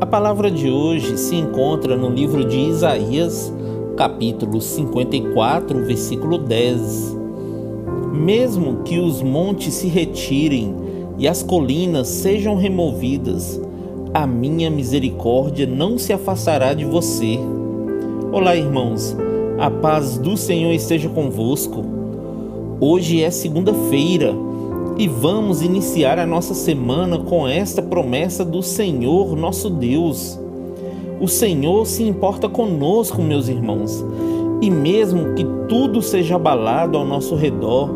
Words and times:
A 0.00 0.06
palavra 0.06 0.50
de 0.50 0.70
hoje 0.70 1.18
se 1.18 1.36
encontra 1.36 1.94
no 1.94 2.08
livro 2.08 2.42
de 2.42 2.58
Isaías, 2.58 3.52
capítulo 3.98 4.58
54, 4.58 5.84
versículo 5.84 6.38
10. 6.38 7.14
Mesmo 8.10 8.82
que 8.82 8.98
os 8.98 9.20
montes 9.20 9.74
se 9.74 9.88
retirem 9.88 10.74
e 11.18 11.28
as 11.28 11.42
colinas 11.42 12.08
sejam 12.08 12.56
removidas, 12.56 13.60
a 14.14 14.26
minha 14.26 14.70
misericórdia 14.70 15.66
não 15.66 15.98
se 15.98 16.14
afastará 16.14 16.72
de 16.72 16.86
você. 16.86 17.38
Olá, 18.32 18.56
irmãos, 18.56 19.14
a 19.58 19.70
paz 19.70 20.16
do 20.16 20.34
Senhor 20.34 20.72
esteja 20.72 21.10
convosco. 21.10 21.84
Hoje 22.80 23.22
é 23.22 23.30
segunda-feira 23.30 24.34
e 25.00 25.08
vamos 25.08 25.62
iniciar 25.62 26.18
a 26.18 26.26
nossa 26.26 26.52
semana 26.52 27.18
com 27.18 27.48
esta 27.48 27.80
promessa 27.80 28.44
do 28.44 28.62
Senhor 28.62 29.34
nosso 29.34 29.70
Deus. 29.70 30.38
O 31.18 31.26
Senhor 31.26 31.86
se 31.86 32.02
importa 32.02 32.50
conosco, 32.50 33.22
meus 33.22 33.48
irmãos, 33.48 34.04
e 34.60 34.70
mesmo 34.70 35.32
que 35.32 35.46
tudo 35.70 36.02
seja 36.02 36.36
abalado 36.36 36.98
ao 36.98 37.06
nosso 37.06 37.34
redor 37.34 37.88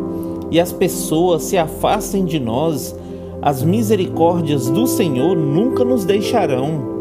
e 0.49 0.59
as 0.59 0.71
pessoas 0.71 1.43
se 1.43 1.59
afastem 1.59 2.25
de 2.25 2.39
nós, 2.39 2.95
as 3.39 3.61
misericórdias 3.61 4.67
do 4.71 4.87
Senhor 4.87 5.37
nunca 5.37 5.85
nos 5.85 6.05
deixarão. 6.05 6.95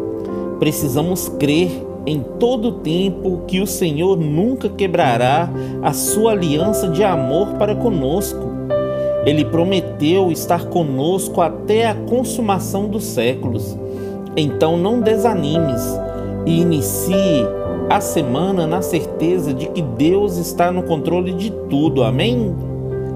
Precisamos 0.58 1.30
crer 1.30 1.70
em 2.04 2.22
todo 2.38 2.72
tempo 2.72 3.40
que 3.46 3.58
o 3.58 3.66
Senhor 3.66 4.18
nunca 4.18 4.68
quebrará 4.68 5.48
a 5.82 5.94
sua 5.94 6.32
aliança 6.32 6.88
de 6.90 7.02
amor 7.02 7.54
para 7.54 7.74
conosco. 7.74 8.53
Ele 9.26 9.44
prometeu 9.44 10.30
estar 10.30 10.66
conosco 10.66 11.40
até 11.40 11.86
a 11.86 11.94
consumação 11.94 12.88
dos 12.88 13.04
séculos. 13.04 13.76
Então 14.36 14.76
não 14.76 15.00
desanimes 15.00 15.82
e 16.46 16.60
inicie 16.60 17.46
a 17.88 18.00
semana 18.00 18.66
na 18.66 18.82
certeza 18.82 19.52
de 19.52 19.68
que 19.68 19.82
Deus 19.82 20.36
está 20.36 20.70
no 20.70 20.82
controle 20.82 21.32
de 21.32 21.50
tudo. 21.68 22.02
Amém? 22.02 22.54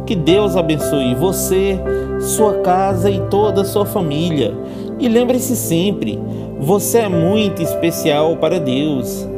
Que 0.07 0.15
Deus 0.15 0.57
abençoe 0.57 1.15
você, 1.15 1.79
sua 2.21 2.55
casa 2.61 3.11
e 3.11 3.21
toda 3.29 3.63
a 3.63 3.65
sua 3.65 3.85
família. 3.85 4.55
E 4.99 5.09
lembre-se 5.09 5.55
sempre, 5.55 6.19
você 6.59 6.99
é 7.01 7.09
muito 7.09 7.63
especial 7.63 8.37
para 8.37 8.59
Deus. 8.59 9.29